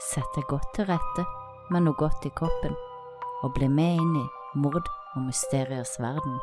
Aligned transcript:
sett 0.00 0.36
deg 0.36 0.46
godt 0.50 0.70
til 0.76 0.88
rette 0.88 1.24
med 1.70 1.84
noe 1.84 1.96
godt 2.00 2.24
i 2.26 2.32
kroppen, 2.34 2.76
og 3.44 3.52
bli 3.56 3.68
med 3.68 4.00
inn 4.00 4.16
i 4.20 4.24
mord 4.60 4.88
og 5.14 5.26
mysteriers 5.26 5.94
verden. 6.00 6.40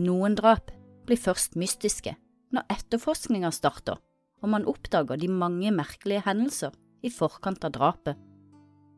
Noen 0.00 0.36
drap 0.38 0.70
blir 1.06 1.18
først 1.18 1.58
mystiske 1.60 2.14
når 2.54 2.66
etterforskninga 2.72 3.50
starter 3.52 3.98
og 4.40 4.52
man 4.54 4.66
oppdager 4.68 5.20
de 5.20 5.28
mange 5.28 5.70
merkelige 5.74 6.24
hendelser 6.24 6.76
i 7.04 7.12
forkant 7.12 7.64
av 7.64 7.74
drapet. 7.76 8.16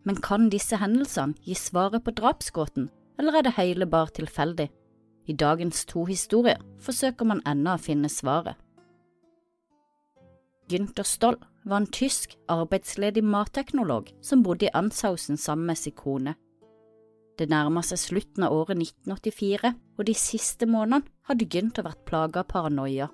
Men 0.05 0.19
kan 0.19 0.49
disse 0.51 0.79
hendelsene 0.81 1.39
gi 1.47 1.55
svaret 1.55 2.05
på 2.05 2.15
drapsgåten, 2.19 2.91
eller 3.19 3.39
er 3.39 3.47
det 3.47 3.57
hele 3.59 3.87
bare 3.87 4.11
tilfeldig? 4.19 4.69
I 5.27 5.33
dagens 5.39 5.85
to 5.87 6.05
historier 6.09 6.59
forsøker 6.83 7.29
man 7.29 7.43
ennå 7.47 7.77
å 7.77 7.83
finne 7.83 8.11
svaret. 8.11 8.59
Günther 10.73 11.07
Stoll 11.07 11.37
var 11.69 11.83
en 11.83 11.91
tysk 11.95 12.35
arbeidsledig 12.51 13.23
matteknolog 13.23 14.11
som 14.25 14.43
bodde 14.43 14.67
i 14.67 14.75
Anshausen 14.75 15.37
sammen 15.37 15.69
med 15.71 15.79
sin 15.79 15.95
kone. 15.95 16.35
Det 17.39 17.49
nærmer 17.51 17.85
seg 17.87 18.01
slutten 18.01 18.47
av 18.47 18.55
året 18.55 18.77
1984, 18.79 19.73
og 19.99 20.07
de 20.09 20.15
siste 20.17 20.67
månedene 20.69 21.07
hadde 21.29 21.49
Günther 21.49 21.87
vært 21.87 22.05
plaga 22.09 22.43
av 22.43 22.51
paranoia. 22.51 23.09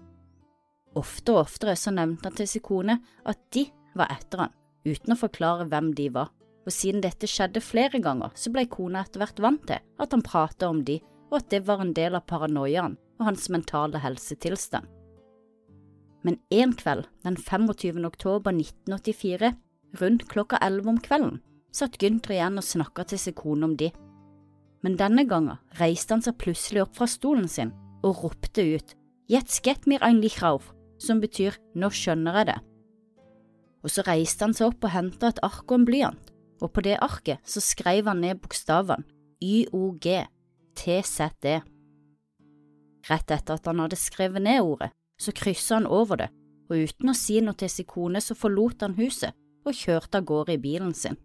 Ofte 0.98 1.34
og 1.34 1.45
oftere 1.45 1.77
så 1.77 1.92
nevnte 1.95 2.30
han 2.30 2.39
til 2.39 2.48
sin 2.50 2.64
kone 2.64 2.98
at 3.28 3.41
de 3.55 3.66
var 3.98 4.12
etter 4.14 4.47
han, 4.47 4.56
uten 4.89 5.14
å 5.14 5.20
forklare 5.20 5.69
hvem 5.69 5.92
de 5.98 6.08
var, 6.14 6.33
og 6.69 6.74
siden 6.74 7.00
dette 7.00 7.28
skjedde 7.30 7.62
flere 7.64 8.00
ganger, 8.05 8.34
så 8.36 8.52
ble 8.52 8.66
kona 8.69 9.06
etter 9.06 9.22
hvert 9.22 9.41
vant 9.41 9.64
til 9.70 9.80
at 9.80 10.12
han 10.12 10.24
pratet 10.24 10.69
om 10.69 10.83
de, 10.84 10.98
og 11.33 11.41
at 11.41 11.48
det 11.55 11.64
var 11.64 11.80
en 11.80 11.94
del 11.97 12.19
av 12.19 12.27
paranoiaen 12.28 12.98
og 13.19 13.27
hans 13.30 13.48
mentale 13.52 14.00
helsetilstand. 14.02 14.84
Men 16.27 16.36
en 16.52 16.74
kveld, 16.77 17.06
den 17.24 17.39
25. 17.39 18.05
oktober 18.05 18.52
1984, 18.52 19.55
rundt 20.02 20.27
klokka 20.28 20.61
11 20.61 20.92
om 20.92 21.00
kvelden, 21.00 21.41
satt 21.72 21.96
Gunther 22.00 22.36
igjen 22.36 22.61
og 22.61 22.66
snakka 22.66 23.06
til 23.08 23.22
sin 23.22 23.36
kone 23.39 23.64
om 23.64 23.77
de. 23.80 23.89
Men 24.84 24.98
denne 25.00 25.24
gangen 25.28 25.61
reiste 25.80 26.14
han 26.14 26.24
seg 26.24 26.36
plutselig 26.42 26.84
opp 26.84 26.98
fra 26.98 27.08
stolen 27.08 27.48
sin 27.50 27.72
og 28.05 28.24
ropte 28.24 28.64
ut 28.77 28.94
Jetzt 29.28 29.61
get 29.62 29.86
mir 29.86 30.00
eigentlich 30.00 30.41
rauf, 30.41 30.70
som 30.96 31.20
betyr 31.20 31.58
nå 31.77 31.91
skjønner 31.92 32.39
jeg 32.39 32.46
det. 32.48 32.58
Og 33.84 33.92
så 33.92 34.05
reiste 34.06 34.46
han 34.46 34.56
seg 34.56 34.70
opp 34.70 34.86
og 34.89 34.94
henta 34.94 35.28
et 35.28 35.42
ark 35.44 35.66
og 35.66 35.74
en 35.77 35.84
blyant, 35.84 36.30
og 36.62 36.73
på 36.75 36.84
det 36.84 36.98
arket 37.05 37.42
så 37.47 37.62
skrev 37.62 38.09
han 38.11 38.23
ned 38.25 38.41
bokstavene 38.42 39.06
YOG 39.42 40.06
TZD. 40.78 41.47
Rett 43.09 43.31
etter 43.31 43.55
at 43.55 43.69
han 43.70 43.83
hadde 43.84 43.98
skrevet 43.98 44.42
ned 44.42 44.61
ordet, 44.62 44.91
så 45.19 45.34
kryssa 45.34 45.79
han 45.79 45.86
over 45.86 46.19
det, 46.19 46.29
og 46.69 46.89
uten 46.89 47.12
å 47.12 47.17
si 47.17 47.39
noe 47.42 47.56
til 47.59 47.70
sin 47.73 47.86
kone 47.89 48.20
så 48.23 48.36
forlot 48.39 48.83
han 48.84 48.98
huset 48.98 49.36
og 49.67 49.77
kjørte 49.77 50.20
av 50.20 50.27
gårde 50.29 50.56
i 50.56 50.62
bilen 50.62 50.95
sin. 50.95 51.19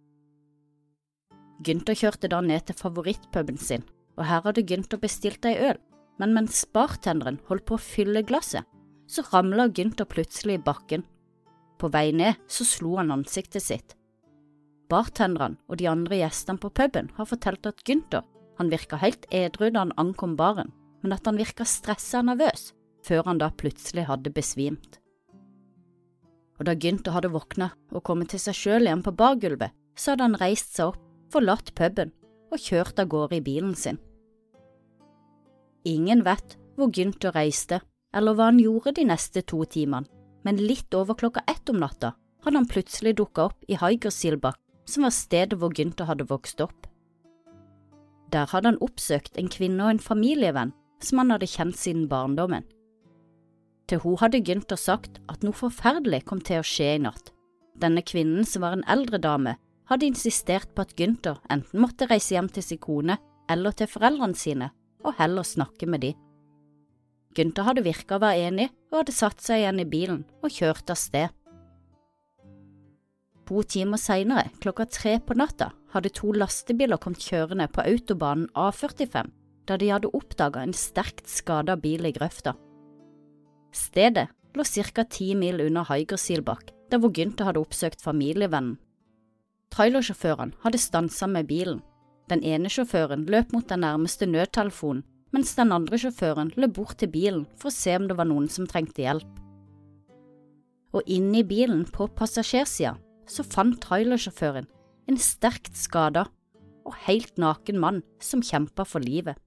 Gunther 1.64 1.98
kjørte 1.98 2.30
da 2.32 2.42
ned 2.44 2.68
til 2.68 2.78
favorittpuben 2.78 3.58
sin, 3.62 3.84
og 4.18 4.28
her 4.28 4.44
hadde 4.46 4.66
Gunther 4.68 5.02
bestilt 5.02 5.46
ei 5.48 5.56
øl, 5.70 5.80
men 6.22 6.34
mens 6.36 6.64
bartenderen 6.76 7.40
holdt 7.50 7.66
på 7.70 7.78
å 7.78 7.82
fylle 7.82 8.26
glasset, 8.28 8.66
så 9.08 9.26
ramla 9.32 9.70
Gunther 9.74 10.08
plutselig 10.10 10.60
i 10.60 10.64
bakken. 10.64 11.06
På 11.80 11.90
vei 11.92 12.12
ned 12.16 12.40
så 12.48 12.66
slo 12.68 12.98
han 13.00 13.14
ansiktet 13.16 13.64
sitt. 13.66 13.96
Bartenderne 14.94 15.58
og 15.72 15.80
de 15.82 15.90
andre 15.90 16.22
gjestene 16.22 16.62
på 16.62 16.70
puben 16.70 17.10
har 17.18 17.30
fortalt 17.30 17.66
at 17.66 17.82
Gunther 17.88 18.26
han 18.60 18.70
virka 18.70 19.00
helt 19.02 19.26
edru 19.34 19.72
da 19.72 19.82
han 19.88 19.96
ankom 19.98 20.36
baren, 20.38 20.70
men 21.02 21.16
at 21.16 21.26
han 21.26 21.40
virka 21.40 21.66
stressa 21.66 22.22
og 22.22 22.30
nervøs 22.30 22.72
før 23.04 23.26
han 23.28 23.42
da 23.42 23.50
plutselig 23.50 24.06
hadde 24.08 24.32
besvimt. 24.36 25.00
Og 26.62 26.68
da 26.70 26.76
Gunther 26.78 27.18
hadde 27.18 27.34
våkna 27.34 27.72
og 27.92 28.04
kommet 28.06 28.32
til 28.32 28.40
seg 28.40 28.56
sjøl 28.56 28.86
igjen 28.86 29.04
på 29.04 29.16
bargulvet, 29.18 29.74
så 29.98 30.14
hadde 30.14 30.30
han 30.30 30.40
reist 30.40 30.78
seg 30.78 30.94
opp, 30.94 31.02
forlatt 31.34 31.74
puben 31.76 32.14
og 32.54 32.62
kjørt 32.62 33.02
av 33.02 33.10
gårde 33.10 33.40
i 33.40 33.44
bilen 33.44 33.74
sin. 33.76 33.98
Ingen 35.90 36.22
vet 36.24 36.56
hvor 36.78 36.94
Gunther 36.94 37.34
reiste 37.36 37.82
eller 38.14 38.38
hva 38.38 38.52
han 38.52 38.62
gjorde 38.62 38.94
de 39.00 39.08
neste 39.10 39.42
to 39.50 39.64
timene, 39.66 40.08
men 40.46 40.62
litt 40.62 40.94
over 40.94 41.18
klokka 41.18 41.42
ett 41.50 41.70
om 41.74 41.82
natta 41.82 42.14
hadde 42.44 42.60
han 42.60 42.70
plutselig 42.70 43.16
dukka 43.18 43.50
opp 43.50 43.66
i 43.72 43.78
Haigersilbakk, 43.80 44.60
som 44.90 45.06
var 45.08 45.16
stedet 45.16 45.60
hvor 45.60 45.74
Gunther 45.76 46.10
hadde 46.10 46.28
vokst 46.30 46.62
opp. 46.64 46.88
Der 48.34 48.50
hadde 48.50 48.74
han 48.74 48.82
oppsøkt 48.82 49.38
en 49.38 49.52
kvinne 49.52 49.86
og 49.86 49.94
en 49.94 50.02
familievenn 50.02 50.74
som 51.04 51.22
han 51.22 51.34
hadde 51.36 51.50
kjent 51.50 51.78
siden 51.78 52.08
barndommen. 52.10 52.66
Til 53.88 54.00
hun 54.04 54.18
hadde 54.22 54.42
Gunther 54.46 54.80
sagt 54.80 55.20
at 55.30 55.44
noe 55.44 55.56
forferdelig 55.56 56.24
kom 56.30 56.42
til 56.42 56.62
å 56.62 56.68
skje 56.68 56.96
i 56.96 57.04
natt. 57.04 57.34
Denne 57.80 58.04
kvinnen, 58.06 58.46
som 58.48 58.64
var 58.64 58.78
en 58.78 58.86
eldre 58.90 59.20
dame, 59.22 59.58
hadde 59.92 60.08
insistert 60.08 60.72
på 60.74 60.86
at 60.86 60.96
Gunther 60.98 61.42
enten 61.52 61.82
måtte 61.84 62.08
reise 62.10 62.36
hjem 62.36 62.50
til 62.54 62.64
sin 62.64 62.82
kone 62.82 63.18
eller 63.52 63.76
til 63.76 63.90
foreldrene 63.92 64.40
sine, 64.40 64.70
og 65.04 65.18
heller 65.20 65.44
snakke 65.44 65.90
med 65.90 66.06
de. 66.06 66.14
Gunther 67.36 67.68
hadde 67.68 67.84
virka 67.86 68.18
å 68.18 68.24
være 68.24 68.48
enig 68.48 68.70
og 68.92 69.02
hadde 69.02 69.16
satt 69.16 69.42
seg 69.44 69.64
igjen 69.64 69.82
i 69.82 69.90
bilen 69.90 70.22
og 70.42 70.54
kjørt 70.54 70.94
av 70.94 71.00
sted. 71.02 71.34
To 73.50 73.64
timer 73.68 74.00
senere, 74.00 74.50
klokka 74.64 74.86
tre 74.88 75.18
på 75.20 75.36
natta, 75.36 75.74
hadde 75.92 76.14
to 76.16 76.32
lastebiler 76.32 77.00
kommet 77.02 77.24
kjørende 77.24 77.68
på 77.72 77.84
autobanen 77.84 78.48
A45 78.56 79.32
da 79.68 79.78
de 79.80 79.90
hadde 79.92 80.12
oppdaga 80.12 80.64
en 80.64 80.76
sterkt 80.76 81.30
skada 81.32 81.76
bil 81.80 82.04
i 82.08 82.12
grøfta. 82.16 82.56
Stedet 83.72 84.28
lå 84.54 84.64
ca. 84.64 85.04
ti 85.04 85.34
mil 85.36 85.62
unna 85.64 85.84
Haigersilbakk, 85.88 86.72
der 86.92 87.00
hvor 87.00 87.14
Gunther 87.16 87.48
hadde 87.48 87.64
oppsøkt 87.64 88.04
familievennen. 88.04 88.78
Trailersjåføren 89.72 90.54
hadde 90.62 90.78
stansa 90.78 91.28
med 91.28 91.48
bilen. 91.48 91.80
Den 92.30 92.44
ene 92.44 92.70
sjåføren 92.70 93.26
løp 93.26 93.54
mot 93.54 93.68
den 93.68 93.82
nærmeste 93.82 94.28
nødtelefonen 94.28 95.04
mens 95.34 95.56
den 95.58 95.72
andre 95.74 95.98
sjåføren 95.98 96.52
løp 96.56 96.76
bort 96.78 97.00
til 97.02 97.10
bilen 97.10 97.48
for 97.58 97.72
å 97.72 97.74
se 97.74 97.96
om 97.98 98.06
det 98.08 98.18
var 98.20 98.30
noen 98.30 98.46
som 98.54 98.68
trengte 98.70 99.02
hjelp. 99.02 99.40
Og 100.94 101.02
inne 101.10 101.40
i 101.42 101.48
bilen 101.48 101.88
på 101.90 102.06
passasjersida 102.14 102.94
så 103.30 103.46
fant 103.46 103.80
trailersjåføren 103.84 104.68
en 105.10 105.20
sterkt 105.20 105.76
skada 105.78 106.28
og 106.84 106.96
helt 107.08 107.40
naken 107.40 107.80
mann 107.80 108.02
som 108.24 108.44
kjempa 108.44 108.86
for 108.88 109.04
livet. 109.04 109.38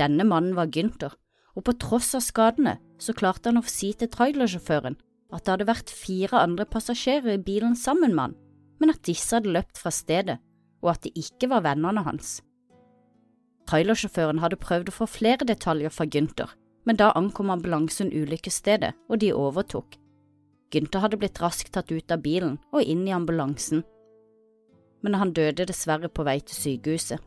Denne 0.00 0.26
mannen 0.26 0.56
var 0.56 0.72
Gunther, 0.74 1.14
og 1.54 1.66
på 1.68 1.76
tross 1.78 2.14
av 2.18 2.24
skadene 2.26 2.78
så 2.98 3.14
klarte 3.16 3.50
han 3.50 3.60
å 3.60 3.68
si 3.68 3.92
til 3.94 4.10
trailersjåføren 4.10 4.96
at 5.34 5.44
det 5.44 5.52
hadde 5.52 5.68
vært 5.68 5.92
fire 5.92 6.40
andre 6.40 6.66
passasjerer 6.68 7.36
i 7.36 7.42
bilen 7.42 7.76
sammen 7.78 8.14
med 8.14 8.22
han, 8.24 8.34
men 8.80 8.92
at 8.92 9.04
disse 9.06 9.34
hadde 9.34 9.54
løpt 9.54 9.78
fra 9.80 9.92
stedet, 9.94 10.38
og 10.82 10.94
at 10.94 11.06
de 11.06 11.14
ikke 11.18 11.48
var 11.50 11.64
vennene 11.64 12.04
hans. 12.06 12.38
Trailersjåføren 13.70 14.42
hadde 14.42 14.60
prøvd 14.60 14.90
å 14.90 14.96
få 14.98 15.08
flere 15.08 15.46
detaljer 15.48 15.94
fra 15.94 16.06
Gunther, 16.10 16.52
men 16.84 16.98
da 17.00 17.14
ankom 17.16 17.52
ambulansen 17.54 18.12
ulykkesstedet, 18.12 18.92
og 19.08 19.22
de 19.22 19.32
overtok. 19.32 19.96
Gunther 20.74 21.04
hadde 21.04 21.18
blitt 21.20 21.40
raskt 21.42 21.72
tatt 21.74 21.92
ut 21.94 22.14
av 22.14 22.22
bilen 22.24 22.58
og 22.74 22.82
inn 22.82 23.04
i 23.06 23.14
ambulansen, 23.14 23.84
men 25.04 25.16
han 25.20 25.34
døde 25.36 25.68
dessverre 25.68 26.10
på 26.10 26.26
vei 26.26 26.38
til 26.42 26.58
sykehuset. 26.58 27.22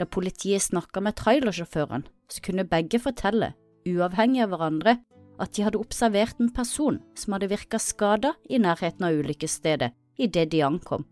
Da 0.00 0.08
politiet 0.10 0.64
snakka 0.64 1.02
med 1.04 1.16
trailersjåføren, 1.20 2.06
så 2.28 2.42
kunne 2.42 2.66
begge 2.66 2.98
fortelle, 2.98 3.52
uavhengig 3.86 4.42
av 4.42 4.54
hverandre, 4.54 4.98
at 5.38 5.54
de 5.54 5.66
hadde 5.66 5.78
observert 5.78 6.40
en 6.40 6.52
person 6.54 7.00
som 7.18 7.36
hadde 7.36 7.50
virka 7.52 7.78
skada 7.82 8.34
i 8.50 8.58
nærheten 8.62 9.06
av 9.06 9.18
ulykkesstedet 9.18 9.92
idet 10.18 10.48
de 10.50 10.62
ankom 10.66 11.04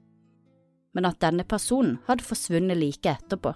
men 0.92 1.08
at 1.08 1.20
denne 1.24 1.44
personen 1.48 1.98
hadde 2.06 2.26
forsvunnet 2.26 2.78
like 2.78 3.08
etterpå. 3.10 3.54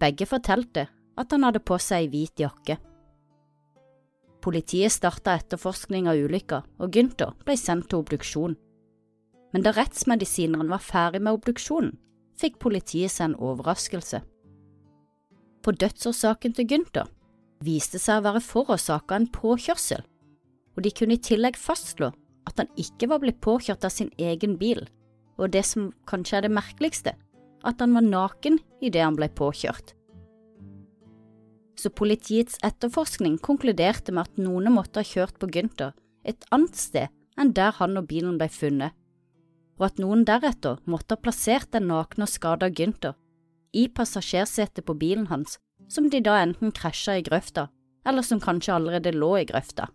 Begge 0.00 0.26
fortalte 0.28 0.86
at 1.20 1.34
han 1.34 1.44
hadde 1.44 1.62
på 1.64 1.76
seg 1.80 2.06
ei 2.06 2.12
hvit 2.12 2.40
jakke. 2.40 2.78
Politiet 4.40 4.92
starta 4.94 5.34
etterforskning 5.36 6.08
av 6.08 6.16
ulykka, 6.16 6.62
og 6.80 6.92
Gunther 6.94 7.34
ble 7.44 7.56
sendt 7.60 7.90
til 7.90 8.00
obduksjon. 8.00 8.56
Men 9.52 9.64
da 9.66 9.74
rettsmedisineren 9.76 10.70
var 10.72 10.80
ferdig 10.84 11.20
med 11.20 11.36
obduksjonen, 11.36 11.96
fikk 12.40 12.60
politiet 12.62 13.12
seg 13.12 13.30
en 13.30 13.40
overraskelse. 13.50 14.22
På 15.60 15.74
dødsårsaken 15.76 16.56
til 16.56 16.68
Gunther 16.70 17.10
viste 17.66 18.00
seg 18.00 18.20
å 18.22 18.26
være 18.30 18.44
forårsaka 18.44 19.18
en 19.18 19.28
påkjørsel, 19.34 20.00
og 20.76 20.84
de 20.86 20.92
kunne 20.96 21.18
i 21.18 21.24
tillegg 21.24 21.58
fastslå 21.60 22.08
at 22.48 22.62
han 22.62 22.70
ikke 22.80 23.10
var 23.10 23.20
blitt 23.20 23.42
påkjørt 23.44 23.84
av 23.84 23.92
sin 23.92 24.08
egen 24.16 24.56
bil, 24.60 24.86
og 25.36 25.52
det 25.52 25.66
som 25.68 25.90
kanskje 26.08 26.38
er 26.38 26.46
det 26.46 26.56
merkeligste, 26.56 27.12
at 27.60 27.82
han 27.82 27.92
var 27.92 28.06
naken 28.06 28.56
idet 28.80 29.04
han 29.04 29.18
ble 29.18 29.28
påkjørt. 29.36 29.92
Så 31.80 31.88
politiets 31.88 32.58
etterforskning 32.66 33.38
konkluderte 33.40 34.12
med 34.12 34.28
at 34.28 34.40
noen 34.42 34.68
måtte 34.74 35.00
ha 35.00 35.06
kjørt 35.06 35.38
på 35.40 35.48
Gunther 35.48 35.94
et 36.28 36.44
annet 36.52 36.76
sted 36.76 37.08
enn 37.40 37.54
der 37.56 37.72
han 37.78 37.96
og 37.96 38.10
bilen 38.10 38.36
ble 38.40 38.50
funnet, 38.52 38.92
og 39.80 39.86
at 39.86 40.00
noen 40.02 40.26
deretter 40.28 40.82
måtte 40.84 41.16
ha 41.16 41.22
plassert 41.24 41.70
den 41.72 41.88
nakne 41.88 42.26
og 42.26 42.32
skada 42.32 42.68
Gunther 42.68 43.16
i 43.72 43.86
passasjersetet 43.88 44.84
på 44.84 44.96
bilen 44.98 45.30
hans, 45.30 45.56
som 45.88 46.10
de 46.10 46.20
da 46.20 46.36
enten 46.42 46.74
krasja 46.76 47.16
i 47.16 47.24
grøfta, 47.24 47.68
eller 48.04 48.26
som 48.26 48.42
kanskje 48.42 48.74
allerede 48.74 49.14
lå 49.16 49.30
i 49.38 49.46
grøfta. 49.48 49.88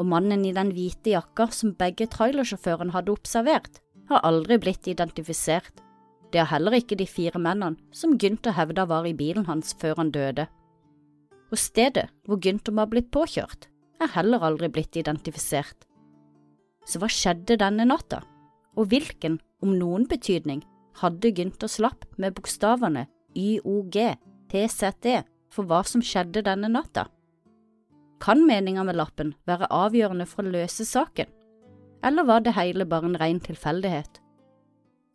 Og 0.00 0.08
mannen 0.08 0.46
i 0.48 0.54
den 0.56 0.72
hvite 0.72 1.12
jakka 1.12 1.50
som 1.52 1.74
begge 1.76 2.08
trailersjåførene 2.14 2.94
hadde 2.94 3.12
observert, 3.12 3.82
har 4.08 4.24
aldri 4.24 4.56
blitt 4.62 4.88
identifisert. 4.88 5.82
Det 6.32 6.40
har 6.40 6.52
heller 6.54 6.78
ikke 6.78 6.96
de 6.96 7.06
fire 7.06 7.38
mennene 7.42 7.76
som 7.92 8.16
Gunther 8.16 8.56
hevda 8.56 8.86
var 8.88 9.04
i 9.04 9.16
bilen 9.16 9.44
hans 9.50 9.76
før 9.78 10.00
han 10.00 10.14
døde. 10.14 10.48
Og 11.52 11.60
stedet 11.60 12.08
hvor 12.26 12.40
Gunther 12.40 12.78
ha 12.80 12.88
blitt 12.88 13.10
påkjørt, 13.12 13.68
er 14.02 14.12
heller 14.16 14.42
aldri 14.42 14.70
blitt 14.72 14.96
identifisert. 14.98 15.84
Så 16.88 16.98
hva 16.98 17.10
skjedde 17.12 17.58
denne 17.60 17.86
natta, 17.86 18.22
og 18.74 18.88
hvilken, 18.90 19.38
om 19.62 19.76
noen 19.78 20.08
betydning, 20.10 20.62
hadde 20.98 21.30
Gynters 21.36 21.78
lapp 21.78 22.06
med 22.20 22.34
bokstavene 22.36 23.06
YOG, 23.36 24.16
TZD 24.50 25.22
for 25.52 25.68
hva 25.68 25.82
som 25.86 26.02
skjedde 26.04 26.42
denne 26.48 26.72
natta? 26.72 27.06
Kan 28.22 28.44
meninga 28.46 28.84
med 28.86 28.98
lappen 28.98 29.32
være 29.48 29.70
avgjørende 29.70 30.26
for 30.30 30.46
å 30.46 30.52
løse 30.56 30.86
saken, 30.88 31.30
eller 32.02 32.26
var 32.26 32.42
det 32.42 32.56
hele 32.58 32.86
bare 32.88 33.08
en 33.10 33.18
ren 33.20 33.40
tilfeldighet? 33.42 34.18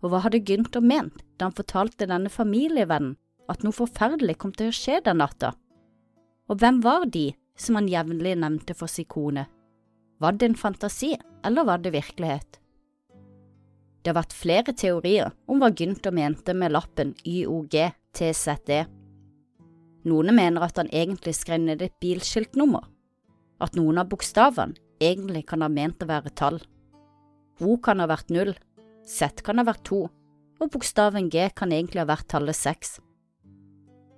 Og 0.04 0.12
hva 0.12 0.24
hadde 0.24 0.44
Gunther 0.46 0.84
ment 0.84 1.24
da 1.38 1.50
han 1.50 1.58
fortalte 1.58 2.08
denne 2.08 2.32
familievennen 2.32 3.16
at 3.52 3.64
noe 3.64 3.76
forferdelig 3.76 4.38
kom 4.42 4.54
til 4.56 4.72
å 4.72 4.76
skje 4.76 5.02
den 5.04 5.20
natta? 5.24 5.54
Og 6.48 6.60
hvem 6.62 6.80
var 6.84 7.06
de 7.12 7.32
som 7.60 7.76
han 7.80 7.90
jevnlig 7.92 8.38
nevnte 8.40 8.76
for 8.78 8.92
sin 8.92 9.08
kone? 9.10 9.48
Var 10.20 10.38
det 10.38 10.48
en 10.48 10.56
fantasi, 10.58 11.16
eller 11.46 11.68
var 11.68 11.84
det 11.84 11.94
virkelighet? 11.94 12.60
Det 14.02 14.14
har 14.14 14.22
vært 14.22 14.38
flere 14.38 14.74
teorier 14.74 15.34
om 15.52 15.60
hva 15.60 15.70
Gunther 15.76 16.14
mente 16.16 16.54
med 16.56 16.72
lappen 16.72 17.12
YOG-TZD. 17.28 18.86
Noen 20.08 20.32
mener 20.36 20.64
at 20.64 20.80
han 20.80 20.90
egentlig 20.96 21.36
skrev 21.36 21.60
ned 21.66 21.84
et 21.84 21.98
bilskiltnummer, 22.02 22.86
at 23.60 23.76
noen 23.76 24.00
av 24.00 24.08
bokstavene 24.08 24.78
egentlig 25.04 25.44
kan 25.50 25.66
ha 25.66 25.70
ment 25.70 26.02
å 26.06 26.10
være 26.10 26.32
tall. 26.40 26.62
O 27.60 27.76
kan 27.84 28.00
ha 28.00 28.08
vært 28.08 28.32
null, 28.32 28.54
Z 29.08 29.44
kan 29.44 29.60
ha 29.60 29.66
vært 29.68 29.84
to, 29.88 30.06
og 30.58 30.72
bokstaven 30.72 31.30
G 31.34 31.50
kan 31.56 31.74
egentlig 31.76 32.04
ha 32.04 32.10
vært 32.10 32.30
tallet 32.32 32.58
seks. 32.58 32.98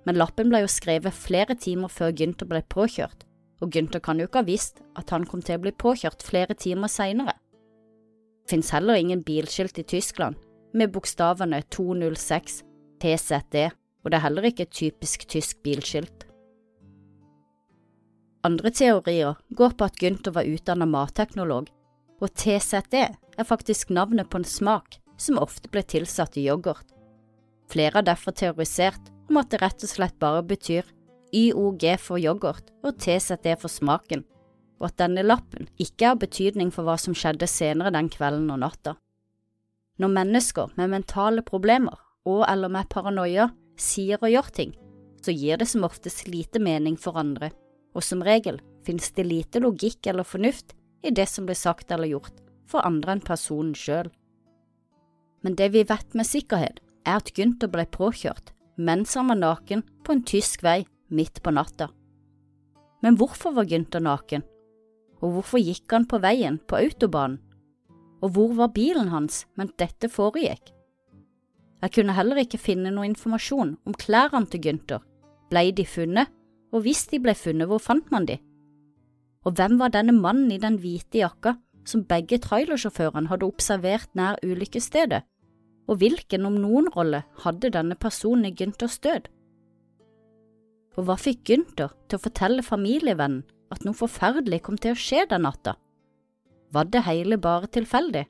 Men 0.08 0.16
lappen 0.16 0.48
ble 0.48 0.62
jo 0.62 0.70
skrevet 0.70 1.16
flere 1.16 1.56
timer 1.58 1.92
før 1.92 2.14
Gunther 2.16 2.48
ble 2.48 2.62
påkjørt, 2.72 3.26
og 3.60 3.72
Gunther 3.74 4.00
kan 4.04 4.20
jo 4.20 4.28
ikke 4.28 4.40
ha 4.40 4.48
visst 4.48 4.80
at 4.96 5.12
han 5.12 5.26
kom 5.28 5.42
til 5.44 5.58
å 5.58 5.64
bli 5.66 5.72
påkjørt 5.76 6.24
flere 6.24 6.56
timer 6.56 6.88
seinere. 6.92 7.36
Fins 8.48 8.72
heller 8.74 8.98
ingen 8.98 9.22
bilskilt 9.22 9.78
i 9.78 9.86
Tyskland 9.86 10.40
med 10.74 10.92
bokstavene 10.94 11.60
206 11.68 12.62
TZD, 13.02 13.68
og 14.00 14.10
det 14.10 14.18
er 14.18 14.24
heller 14.24 14.48
ikke 14.48 14.66
et 14.66 14.74
typisk 14.74 15.26
tysk 15.28 15.60
bilskilt. 15.66 16.26
Andre 18.46 18.72
teorier 18.72 19.36
går 19.52 19.76
på 19.76 19.84
at 19.84 19.98
Gunther 20.00 20.32
var 20.32 20.48
utdannet 20.48 20.88
matteknolog, 20.88 21.68
og 22.20 22.32
TZD 22.40 22.96
er 23.00 23.48
faktisk 23.48 23.92
navnet 23.92 24.30
på 24.32 24.40
en 24.40 24.48
smak 24.48 24.96
som 25.20 25.40
ofte 25.40 25.68
ble 25.72 25.82
tilsatt 25.84 26.38
i 26.40 26.46
yoghurt. 26.48 26.86
Flere 27.70 28.00
har 28.00 28.06
derfor 28.08 28.32
teorisert 28.36 29.12
om 29.30 29.38
at 29.38 29.52
det 29.52 29.62
rett 29.62 29.86
og 29.86 29.90
slett 29.90 30.18
bare 30.22 30.42
betyr 30.46 30.88
YOG 31.30 31.84
for 32.02 32.18
yoghurt 32.18 32.72
og 32.82 32.98
TZD 32.98 33.54
for 33.60 33.70
smaken, 33.70 34.24
og 34.82 34.90
at 34.90 34.98
denne 35.04 35.22
lappen 35.22 35.68
ikke 35.78 36.10
har 36.10 36.18
betydning 36.18 36.72
for 36.74 36.86
hva 36.88 36.96
som 36.98 37.14
skjedde 37.14 37.46
senere 37.50 37.94
den 37.94 38.10
kvelden 38.10 38.50
og 38.50 38.60
natta. 38.64 38.96
Når 40.00 40.14
mennesker 40.16 40.74
med 40.80 40.90
mentale 40.90 41.44
problemer 41.46 42.00
og 42.26 42.42
eller 42.48 42.72
med 42.72 42.90
paranoia 42.90 43.50
sier 43.80 44.18
og 44.20 44.32
gjør 44.32 44.50
ting, 44.56 44.74
så 45.20 45.32
gir 45.36 45.60
det 45.60 45.68
som 45.68 45.84
oftest 45.86 46.26
lite 46.28 46.60
mening 46.62 46.96
for 46.98 47.20
andre, 47.20 47.52
og 47.94 48.02
som 48.04 48.24
regel 48.24 48.58
finnes 48.86 49.12
det 49.14 49.28
lite 49.28 49.60
logikk 49.60 50.08
eller 50.10 50.26
fornuft 50.26 50.74
i 51.04 51.12
det 51.14 51.28
som 51.28 51.46
blir 51.46 51.58
sagt 51.58 51.92
eller 51.92 52.10
gjort 52.10 52.40
for 52.70 52.86
andre 52.86 53.16
enn 53.16 53.24
personen 53.24 53.74
sjøl. 53.76 54.08
Men 55.44 55.56
det 55.56 55.70
vi 55.74 55.84
vet 55.88 56.16
med 56.16 56.28
sikkerhet, 56.28 56.80
er 57.08 57.20
at 57.20 57.30
Gunther 57.36 57.70
ble 57.72 57.86
påkjørt 57.88 58.52
mens 58.80 59.14
han 59.18 59.30
var 59.30 59.38
naken 59.40 59.84
på 60.04 60.16
en 60.16 60.24
tysk 60.26 60.64
vei 60.64 60.82
midt 61.10 61.42
på 61.44 61.52
natta. 61.54 61.90
Men 63.04 63.16
hvorfor 63.20 63.54
var 63.56 63.68
Gunther 63.68 64.02
naken? 64.04 64.44
Og 65.20 65.36
hvorfor 65.36 65.60
gikk 65.60 65.92
han 65.92 66.06
på 66.08 66.20
veien 66.22 66.58
på 66.68 66.78
autobanen? 66.80 67.40
Og 68.20 68.34
hvor 68.36 68.52
var 68.56 68.74
bilen 68.76 69.08
hans 69.08 69.46
mens 69.56 69.72
dette 69.80 70.10
foregikk? 70.12 70.74
Jeg 71.80 71.94
kunne 71.94 72.12
heller 72.12 72.42
ikke 72.42 72.60
finne 72.60 72.92
noe 72.92 73.08
informasjon 73.08 73.78
om 73.88 73.96
klærne 73.96 74.44
til 74.52 74.60
Gunther. 74.66 75.00
Ble 75.48 75.70
de 75.72 75.86
funnet, 75.88 76.28
og 76.70 76.84
hvis 76.84 77.06
de 77.10 77.18
ble 77.22 77.32
funnet, 77.34 77.66
hvor 77.66 77.80
fant 77.80 78.10
man 78.12 78.28
de? 78.28 78.36
Og 79.48 79.56
hvem 79.56 79.78
var 79.80 79.94
denne 79.94 80.12
mannen 80.12 80.52
i 80.52 80.60
den 80.60 80.76
hvite 80.82 81.22
jakka 81.22 81.56
som 81.88 82.04
begge 82.04 82.36
trailersjåførene 82.44 83.30
hadde 83.32 83.48
observert 83.48 84.12
nær 84.14 84.36
ulykkesstedet, 84.44 85.24
og 85.90 85.98
hvilken, 85.98 86.46
om 86.46 86.56
noen 86.62 86.88
rolle, 86.94 87.24
hadde 87.42 87.72
denne 87.74 87.96
personen 87.98 88.46
i 88.46 88.54
Günthers 88.54 89.00
død? 89.02 89.26
Og 90.98 91.06
hva 91.06 91.16
fikk 91.18 91.42
Gunther 91.50 91.94
til 92.06 92.18
å 92.18 92.22
fortelle 92.22 92.66
familievennen 92.66 93.42
at 93.74 93.84
noe 93.86 93.96
forferdelig 93.98 94.62
kom 94.66 94.78
til 94.78 94.94
å 94.94 94.98
skje 94.98 95.24
den 95.30 95.46
natta? 95.46 95.76
Var 96.70 96.86
det 96.94 97.04
hele 97.06 97.38
bare 97.42 97.70
tilfeldig? 97.74 98.24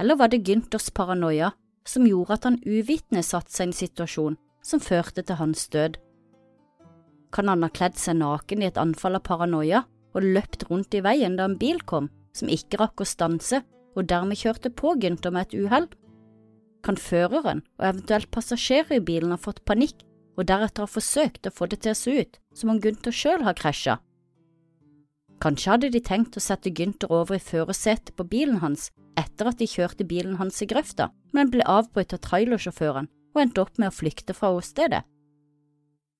Eller 0.00 0.16
var 0.16 0.32
det 0.32 0.44
Gynters 0.46 0.88
paranoia 0.94 1.52
som 1.88 2.06
gjorde 2.06 2.38
at 2.38 2.44
han 2.48 2.60
uvitende 2.64 3.24
satte 3.26 3.52
seg 3.52 3.66
i 3.66 3.68
en 3.68 3.78
situasjon 3.80 4.36
som 4.64 4.84
førte 4.84 5.24
til 5.24 5.40
hans 5.40 5.66
død? 5.72 5.98
Kan 7.34 7.50
han 7.52 7.64
ha 7.66 7.72
kledd 7.72 7.98
seg 8.00 8.20
naken 8.22 8.62
i 8.62 8.68
et 8.70 8.80
anfall 8.80 9.18
av 9.18 9.26
paranoia 9.28 9.82
og 10.16 10.24
løpt 10.24 10.68
rundt 10.70 10.94
i 10.96 11.02
veien 11.04 11.36
da 11.36 11.48
en 11.48 11.58
bil 11.60 11.82
kom 11.84 12.08
som 12.36 12.48
ikke 12.52 12.80
rakk 12.80 13.02
å 13.02 13.08
stanse 13.08 13.60
og 13.96 14.08
dermed 14.10 14.40
kjørte 14.40 14.70
på 14.70 14.94
Gunther 15.00 15.34
med 15.34 15.48
et 15.48 15.56
uhell? 15.62 15.88
Kan 16.84 17.00
føreren 17.00 17.64
og 17.78 17.88
eventuelt 17.88 18.30
passasjerer 18.34 18.98
i 18.98 19.04
bilen 19.04 19.34
ha 19.34 19.40
fått 19.40 19.64
panikk 19.66 20.04
og 20.38 20.46
deretter 20.46 20.84
har 20.84 20.92
forsøkt 20.92 21.48
å 21.48 21.54
få 21.54 21.66
det 21.70 21.80
til 21.82 21.94
å 21.94 21.98
se 21.98 22.14
ut 22.22 22.38
som 22.54 22.70
om 22.72 22.78
Gunther 22.82 23.14
sjøl 23.14 23.42
har 23.46 23.58
krasja. 23.58 23.98
Kanskje 25.42 25.70
hadde 25.70 25.90
de 25.94 26.00
tenkt 26.02 26.38
å 26.38 26.42
sette 26.42 26.70
Gunther 26.74 27.12
over 27.14 27.36
i 27.36 27.42
førersetet 27.42 28.14
på 28.18 28.26
bilen 28.26 28.58
hans 28.62 28.88
etter 29.18 29.50
at 29.50 29.58
de 29.58 29.66
kjørte 29.70 30.06
bilen 30.06 30.38
hans 30.38 30.62
i 30.62 30.66
grøfta, 30.70 31.10
men 31.34 31.50
ble 31.50 31.66
avbrutt 31.66 32.14
av 32.14 32.22
trailersjåføren 32.22 33.10
og 33.34 33.40
endte 33.42 33.62
opp 33.62 33.78
med 33.78 33.90
å 33.90 33.94
flykte 33.94 34.34
fra 34.34 34.50
åstedet. 34.54 35.02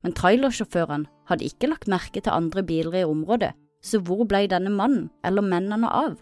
Men 0.03 0.15
trailersjåføren 0.15 1.07
hadde 1.31 1.47
ikke 1.47 1.71
lagt 1.71 1.91
merke 1.91 2.23
til 2.23 2.35
andre 2.35 2.63
biler 2.67 3.01
i 3.01 3.07
området, 3.07 3.53
så 3.83 4.01
hvor 4.03 4.25
ble 4.27 4.47
denne 4.51 4.71
mannen 4.75 5.09
eller 5.27 5.47
mennene 5.47 5.91
av? 5.91 6.19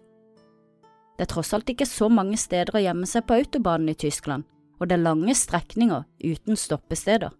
Det 1.16 1.24
er 1.24 1.32
tross 1.32 1.54
alt 1.56 1.70
ikke 1.72 1.88
så 1.88 2.10
mange 2.12 2.36
steder 2.36 2.76
å 2.76 2.84
gjemme 2.84 3.08
seg 3.08 3.24
på 3.26 3.40
autobanen 3.40 3.92
i 3.92 3.98
Tyskland, 3.98 4.44
og 4.80 4.88
det 4.88 4.98
er 4.98 5.06
lange 5.06 5.34
strekninger 5.34 6.04
uten 6.20 6.60
stoppesteder 6.60 7.32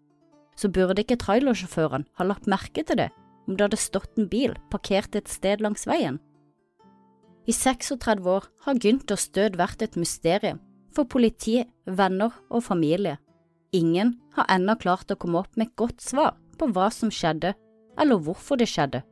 så 0.56 0.71
burde 0.73 1.04
ikke 1.04 1.18
trailersjåføren 1.21 2.06
ha 2.18 2.26
lagt 2.26 2.49
merke 2.50 2.85
til 2.87 2.99
det 3.00 3.11
om 3.47 3.54
det 3.54 3.68
hadde 3.68 3.78
stått 3.78 4.18
en 4.18 4.28
bil 4.30 4.56
parkert 4.73 5.14
et 5.14 5.28
sted 5.30 5.62
langs 5.62 5.87
veien. 5.87 6.18
I 7.47 7.54
36 7.54 8.26
år 8.26 8.49
har 8.64 8.80
Günthers 8.83 9.28
død 9.37 9.59
vært 9.61 9.85
et 9.85 9.95
mysterium 10.00 10.59
for 10.97 11.06
politi, 11.06 11.61
venner 11.87 12.35
og 12.50 12.64
familie. 12.66 13.21
Ingen 13.76 14.16
har 14.35 14.49
ennå 14.50 14.75
klart 14.83 15.12
å 15.12 15.18
komme 15.21 15.45
opp 15.45 15.54
med 15.54 15.68
et 15.68 15.76
godt 15.78 16.02
svar 16.02 16.35
på 16.59 16.71
hva 16.73 16.88
som 16.90 17.12
skjedde, 17.12 17.52
eller 18.00 18.18
hvorfor 18.18 18.59
det 18.59 18.66
skjedde, 18.73 19.04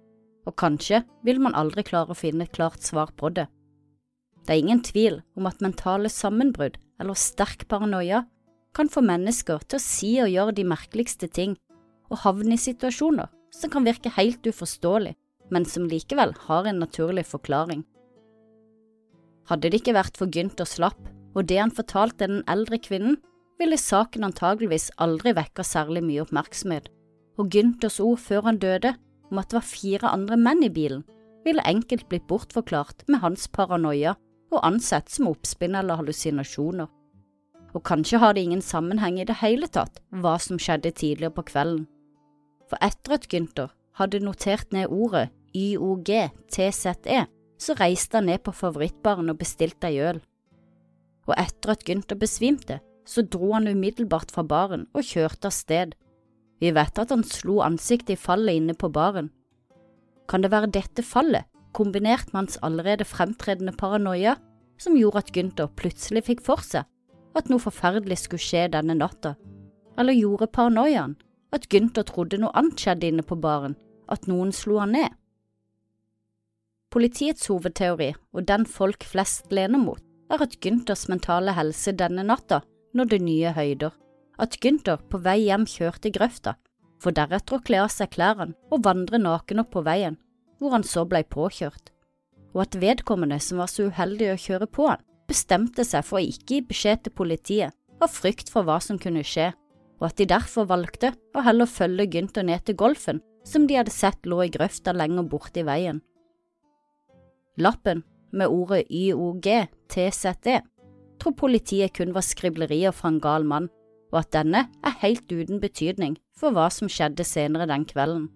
og 0.49 0.56
kanskje 0.59 1.04
vil 1.23 1.38
man 1.44 1.54
aldri 1.54 1.85
klare 1.87 2.11
å 2.11 2.18
finne 2.18 2.49
et 2.49 2.56
klart 2.56 2.83
svar 2.83 3.12
på 3.14 3.30
det. 3.37 3.47
Det 4.44 4.52
er 4.52 4.60
ingen 4.60 4.82
tvil 4.84 5.20
om 5.38 5.48
at 5.48 5.62
mentale 5.64 6.10
sammenbrudd 6.12 6.76
eller 7.00 7.18
sterk 7.18 7.66
paranoia 7.68 8.24
kan 8.76 8.90
få 8.90 9.00
mennesker 9.06 9.64
til 9.64 9.78
å 9.78 9.82
si 9.82 10.12
og 10.20 10.32
gjøre 10.32 10.56
de 10.58 10.66
merkeligste 10.68 11.30
ting, 11.30 11.56
og 12.12 12.20
havne 12.26 12.56
i 12.56 12.60
situasjoner 12.60 13.30
som 13.54 13.72
kan 13.72 13.86
virke 13.86 14.12
helt 14.16 14.44
uforståelig, 14.44 15.14
men 15.54 15.64
som 15.68 15.88
likevel 15.88 16.34
har 16.48 16.68
en 16.68 16.80
naturlig 16.82 17.24
forklaring. 17.28 17.84
Hadde 19.48 19.70
det 19.70 19.80
ikke 19.80 19.96
vært 19.96 20.18
for 20.18 20.32
Gynter 20.32 20.68
lapp 20.82 21.00
og 21.34 21.48
det 21.50 21.58
han 21.58 21.74
fortalte 21.74 22.28
den 22.28 22.42
eldre 22.50 22.78
kvinnen, 22.78 23.18
ville 23.58 23.78
saken 23.78 24.26
antageligvis 24.26 24.90
aldri 25.02 25.34
vekka 25.36 25.64
særlig 25.66 26.02
mye 26.06 26.22
oppmerksomhet, 26.24 26.88
og 27.38 27.50
Gynters 27.54 28.00
ord 28.02 28.20
før 28.22 28.48
han 28.48 28.60
døde 28.62 28.94
om 29.30 29.40
at 29.40 29.50
det 29.50 29.58
var 29.58 29.68
fire 29.68 30.10
andre 30.10 30.38
menn 30.38 30.62
i 30.66 30.72
bilen, 30.72 31.04
ville 31.44 31.64
enkelt 31.68 32.08
blitt 32.10 32.26
bortforklart 32.30 33.04
med 33.10 33.22
hans 33.22 33.46
paranoia 33.52 34.14
og 34.54 34.64
ansett 34.66 35.11
som 35.11 35.30
oppspinn 35.30 35.76
eller 35.78 36.00
hallusinasjoner 36.00 36.90
og 37.75 37.82
kanskje 37.82 38.20
har 38.23 38.34
det 38.34 38.44
ingen 38.46 38.62
sammenheng 38.62 39.18
i 39.18 39.26
det 39.26 39.40
hele 39.40 39.68
tatt 39.68 39.99
hva 40.14 40.37
som 40.42 40.61
skjedde 40.62 40.94
tidligere 40.94 41.34
på 41.34 41.46
kvelden. 41.50 41.87
For 42.70 42.78
etter 42.84 43.16
at 43.18 43.26
Gunther 43.30 43.73
hadde 43.99 44.23
notert 44.23 44.70
ned 44.73 44.92
ordet 44.94 45.28
YOGTZE, 45.54 47.26
så 47.58 47.76
reiste 47.78 48.18
han 48.18 48.30
ned 48.30 48.42
på 48.46 48.54
favorittbaren 48.54 49.30
og 49.30 49.40
bestilte 49.42 49.90
ei 49.90 50.00
øl. 50.02 50.23
og 51.25 51.34
etter 51.40 51.70
at 51.73 51.84
Gunther 51.88 52.18
besvimte, 52.20 52.80
så 53.06 53.23
dro 53.23 53.54
han 53.54 53.68
umiddelbart 53.68 54.30
fra 54.30 54.42
baren 54.44 54.87
og 54.92 55.06
kjørte 55.08 55.49
av 55.49 55.54
sted. 55.56 55.94
Vi 56.61 56.70
vet 56.70 56.99
at 56.99 57.11
han 57.11 57.25
slo 57.25 57.62
ansiktet 57.64 58.11
i 58.12 58.20
fallet 58.20 58.61
inne 58.61 58.75
på 58.75 58.90
baren. 58.92 59.30
Kan 60.28 60.42
det 60.42 60.50
være 60.52 60.68
dette 60.68 61.02
fallet, 61.02 61.49
kombinert 61.76 62.33
med 62.33 62.45
hans 62.45 62.59
allerede 62.66 63.07
fremtredende 63.09 63.75
paranoia, 63.76 64.37
som 64.78 64.97
gjorde 64.99 65.25
at 65.25 65.33
Gunther 65.35 65.71
plutselig 65.78 66.25
fikk 66.28 66.43
for 66.47 66.62
seg 66.64 66.87
at 67.35 67.50
noe 67.50 67.62
forferdelig 67.62 68.21
skulle 68.23 68.43
skje 68.43 68.69
denne 68.73 68.95
natta, 68.99 69.35
eller 69.99 70.16
gjorde 70.16 70.50
paranoiaen 70.54 71.16
at 71.54 71.69
Gunther 71.71 72.07
trodde 72.07 72.38
noe 72.43 72.54
annet 72.59 72.81
skjedde 72.81 73.11
inne 73.11 73.26
på 73.26 73.38
baren, 73.38 73.76
at 74.11 74.26
noen 74.31 74.52
slo 74.54 74.81
han 74.83 74.95
ned? 74.95 75.12
Politiets 76.95 77.49
hovedteori, 77.50 78.12
og 78.35 78.47
den 78.47 78.66
folk 78.71 79.02
flest 79.07 79.50
lener 79.54 79.81
mot, 79.83 80.02
er 80.31 80.43
at 80.45 80.59
Günthers 80.62 81.09
mentale 81.11 81.54
helse 81.57 81.93
denne 81.99 82.23
natta 82.26 82.61
nådde 82.95 83.19
nye 83.23 83.50
høyder, 83.54 83.90
at 84.38 84.59
Gunther 84.62 85.02
på 85.11 85.19
vei 85.23 85.40
hjem 85.45 85.66
kjørte 85.71 86.11
i 86.11 86.14
grøfta, 86.14 86.54
for 87.02 87.14
deretter 87.14 87.59
å 87.59 87.64
kle 87.66 87.83
av 87.83 87.90
seg 87.93 88.12
klærne 88.14 88.54
og 88.71 88.85
vandre 88.87 89.19
naken 89.19 89.64
opp 89.64 89.73
på 89.75 89.83
veien, 89.87 90.16
hvor 90.58 90.75
han 90.76 90.87
så 90.87 91.04
blei 91.08 91.23
påkjørt, 91.25 91.90
og 92.54 92.64
at 92.66 92.78
vedkommende 92.80 93.40
som 93.42 93.61
var 93.62 93.70
så 93.70 93.88
uheldig 93.90 94.30
å 94.32 94.40
kjøre 94.40 94.70
på 94.70 94.88
han, 94.88 95.02
bestemte 95.28 95.84
seg 95.87 96.04
for 96.06 96.20
å 96.20 96.25
ikke 96.25 96.58
gi 96.58 96.64
beskjed 96.68 97.04
til 97.04 97.14
politiet 97.16 97.75
av 98.02 98.12
frykt 98.12 98.50
for 98.52 98.66
hva 98.66 98.78
som 98.82 98.99
kunne 99.00 99.25
skje, 99.26 99.52
og 100.00 100.11
at 100.11 100.18
de 100.18 100.26
derfor 100.28 100.68
valgte 100.68 101.14
å 101.34 101.44
heller 101.46 101.70
følge 101.70 102.11
Gunther 102.12 102.44
ned 102.46 102.66
til 102.66 102.76
golfen 102.78 103.23
som 103.44 103.66
de 103.68 103.78
hadde 103.78 103.92
sett 103.94 104.26
lå 104.28 104.42
i 104.44 104.52
grøfta 104.52 104.94
lenger 104.96 105.26
borte 105.28 105.62
i 105.62 105.66
veien. 105.66 106.00
Lappen 107.61 108.02
med 108.34 108.50
ordet 108.50 108.84
YOG-TZE 108.90 110.61
tror 111.23 111.37
politiet 111.38 111.94
kun 111.96 112.14
var 112.14 112.26
skriblerier 112.26 112.92
fra 112.92 113.12
en 113.12 113.20
gal 113.23 113.46
mann, 113.46 113.68
og 114.12 114.23
at 114.25 114.32
denne 114.34 114.66
er 114.84 115.00
helt 115.02 115.30
uten 115.30 115.61
betydning 115.62 116.16
for 116.38 116.54
hva 116.54 116.66
som 116.73 116.90
skjedde 116.90 117.26
senere 117.26 117.68
den 117.70 117.87
kvelden. 117.87 118.28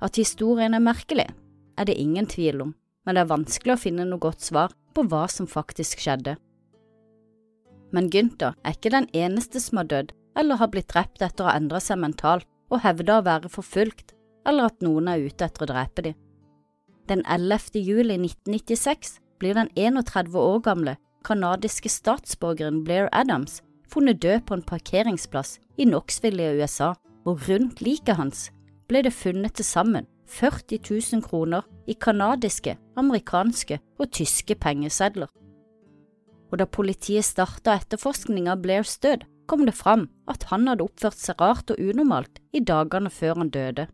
At 0.00 0.16
historien 0.16 0.74
er 0.74 0.84
merkelig, 0.84 1.28
er 1.76 1.88
det 1.88 1.98
ingen 2.00 2.26
tvil 2.26 2.62
om, 2.64 2.74
men 3.04 3.16
det 3.16 3.24
er 3.24 3.32
vanskelig 3.32 3.74
å 3.74 3.80
finne 3.80 4.06
noe 4.08 4.22
godt 4.22 4.44
svar 4.44 4.72
på 4.96 5.04
hva 5.08 5.26
som 5.28 5.48
faktisk 5.48 6.00
skjedde. 6.02 6.36
Men 7.94 8.08
Gunther 8.10 8.56
er 8.64 8.76
ikke 8.76 8.92
den 8.94 9.08
eneste 9.16 9.60
som 9.60 9.80
har 9.80 9.90
dødd 9.90 10.14
eller 10.38 10.60
har 10.60 10.70
blitt 10.72 10.90
drept 10.92 11.22
etter 11.24 11.44
å 11.44 11.50
ha 11.50 11.56
endra 11.58 11.80
seg 11.82 11.98
mentalt 12.00 12.46
og 12.70 12.84
hevda 12.84 13.18
å 13.18 13.26
være 13.26 13.50
forfulgt 13.50 14.14
eller 14.46 14.70
at 14.70 14.84
noen 14.84 15.10
er 15.10 15.24
ute 15.26 15.46
etter 15.46 15.66
å 15.66 15.70
drepe 15.72 16.04
dem. 16.06 16.18
Den 17.10 17.24
11. 17.26 17.80
juli 17.82 18.14
1996 18.20 19.18
blir 19.42 19.56
den 19.58 19.72
31 19.74 20.36
år 20.38 20.60
gamle 20.62 20.94
kanadiske 21.26 21.90
statsborgeren 21.90 22.84
Blair 22.86 23.08
Adams 23.12 23.60
funnet 23.90 24.22
død 24.22 24.46
på 24.46 24.56
en 24.56 24.64
parkeringsplass 24.64 25.58
i 25.76 25.88
Knoxville 25.88 26.44
i 26.44 26.60
USA, 26.60 26.94
og 27.26 27.42
rundt 27.48 27.82
liket 27.84 28.16
hans 28.16 28.48
ble 28.90 29.04
det 29.06 29.14
funnet 29.14 29.54
til 29.56 29.66
sammen 29.66 30.08
40 30.30 30.78
000 30.86 31.22
kroner 31.26 31.66
i 31.90 31.94
kanadiske, 31.94 32.76
amerikanske 32.98 33.80
og 33.98 34.10
tyske 34.14 34.54
pengesedler. 34.58 35.30
Og 36.50 36.58
da 36.58 36.66
politiet 36.66 37.26
starta 37.26 37.76
etterforskning 37.78 38.48
av 38.50 38.62
Blairs 38.62 38.96
død, 39.02 39.26
kom 39.50 39.64
det 39.66 39.74
fram 39.74 40.08
at 40.30 40.46
han 40.50 40.68
hadde 40.70 40.86
oppført 40.86 41.18
seg 41.18 41.42
rart 41.42 41.70
og 41.74 41.80
unormalt 41.82 42.38
i 42.54 42.62
dagene 42.62 43.10
før 43.10 43.42
han 43.42 43.50
døde. 43.54 43.88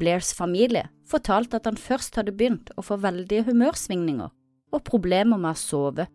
Blairs 0.00 0.32
familie 0.36 0.88
fortalte 1.08 1.60
at 1.60 1.68
han 1.68 1.80
først 1.80 2.16
hadde 2.16 2.34
begynt 2.36 2.72
å 2.76 2.84
få 2.84 2.98
veldige 3.00 3.46
humørsvingninger 3.48 4.32
og 4.72 4.84
problemer 4.88 5.40
med 5.40 5.52
å 5.52 5.60
sove. 5.60 6.08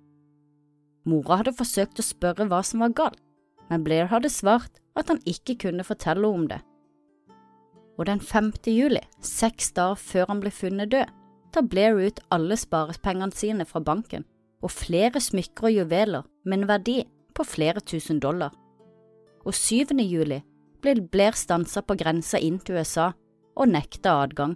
Mora 1.08 1.40
hadde 1.42 1.56
forsøkt 1.58 2.02
å 2.02 2.06
spørre 2.06 2.50
hva 2.50 2.64
som 2.66 2.82
var 2.84 2.96
galt, 2.98 3.22
men 3.70 3.84
Blair 3.86 4.10
hadde 4.12 4.34
svart 4.34 4.82
at 4.98 5.10
han 5.12 5.22
ikke 5.30 5.58
kunne 5.68 5.86
fortelle 5.86 6.28
om 6.28 6.48
det. 6.50 6.60
Og 7.98 8.06
den 8.06 8.20
5. 8.22 8.52
juli, 8.70 9.02
seks 9.22 9.72
dager 9.74 9.98
før 9.98 10.32
han 10.32 10.42
ble 10.42 10.52
funnet 10.54 10.92
død, 10.94 11.14
tar 11.54 11.66
Blair 11.66 11.98
ut 11.98 12.20
alle 12.34 12.58
sparepengene 12.60 13.34
sine 13.34 13.66
fra 13.66 13.82
banken 13.82 14.26
og 14.62 14.74
flere 14.74 15.22
smykker 15.22 15.70
og 15.70 15.76
juveler 15.76 16.28
med 16.46 16.60
en 16.60 16.70
verdi 16.70 16.98
på 17.38 17.46
flere 17.46 17.82
tusen 17.82 18.20
dollar. 18.22 18.54
Og 19.46 19.54
7. 19.56 19.96
juli 20.04 20.42
ble 20.82 20.96
Blair 21.12 21.38
stansa 21.38 21.82
på 21.82 21.98
grensa 21.98 22.40
inn 22.42 22.60
til 22.60 22.78
USA 22.78 23.12
og 23.58 23.70
nekta 23.72 24.18
adgang. 24.24 24.56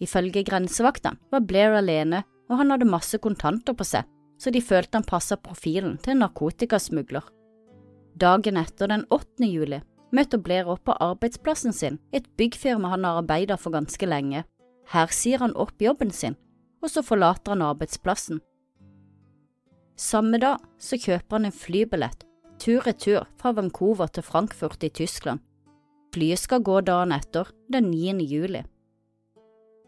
Ifølge 0.00 0.44
grensevaktene 0.46 1.20
var 1.30 1.44
Blair 1.44 1.76
alene, 1.78 2.24
og 2.50 2.58
han 2.58 2.72
hadde 2.72 2.88
masse 2.88 3.18
kontanter 3.22 3.76
på 3.76 3.84
seg, 3.86 4.06
så 4.40 4.50
de 4.50 4.62
følte 4.64 4.96
han 4.98 5.06
passa 5.06 5.36
profilen 5.36 5.98
til 6.00 6.16
en 6.16 6.24
narkotikasmugler. 6.24 7.22
Dagen 8.18 8.58
etter, 8.58 8.88
den 8.90 9.04
8. 9.12 9.46
juli, 9.46 9.78
møter 10.12 10.66
opp 10.66 10.84
på 10.84 10.96
arbeidsplassen 11.00 11.72
sin, 11.72 11.98
et 12.12 12.26
byggfirma 12.36 12.88
han 12.88 13.04
har 13.04 13.20
arbeidet 13.22 13.58
for 13.60 13.70
ganske 13.70 14.06
lenge. 14.06 14.44
Her 14.90 15.06
sier 15.06 15.38
han 15.38 15.54
opp 15.54 15.80
jobben 15.80 16.10
sin, 16.10 16.36
og 16.82 16.90
så 16.90 17.02
forlater 17.02 17.52
han 17.52 17.62
arbeidsplassen. 17.62 18.40
Samme 19.96 20.38
dag 20.38 20.58
så 20.78 20.96
kjøper 20.96 21.36
han 21.36 21.44
en 21.44 21.52
flybillett 21.52 22.24
tur-retur 22.60 23.24
fra 23.40 23.52
Vancouver 23.56 24.10
til 24.12 24.24
Frankfurt 24.24 24.84
i 24.84 24.90
Tyskland. 24.92 25.40
Flyet 26.14 26.42
skal 26.42 26.64
gå 26.66 26.80
dagen 26.84 27.14
etter, 27.14 27.48
den 27.72 27.90
9. 27.90 28.24
juli. 28.26 28.64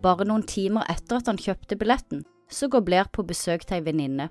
Bare 0.03 0.27
noen 0.27 0.45
timer 0.49 0.87
etter 0.91 1.21
at 1.21 1.29
han 1.31 1.41
kjøpte 1.41 1.77
billetten, 1.79 2.25
så 2.49 2.69
går 2.69 2.85
Blair 2.87 3.11
på 3.13 3.25
besøk 3.27 3.67
til 3.67 3.81
ei 3.81 3.85
venninne. 3.85 4.31